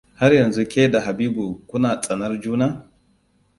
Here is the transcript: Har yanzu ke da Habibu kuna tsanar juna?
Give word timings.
Har 0.19 0.31
yanzu 0.39 0.63
ke 0.71 0.83
da 0.91 0.99
Habibu 1.05 1.45
kuna 1.69 2.01
tsanar 2.03 2.33
juna? 2.43 2.67